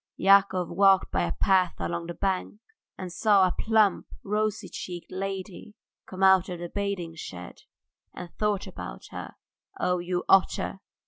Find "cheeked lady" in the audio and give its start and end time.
4.67-5.75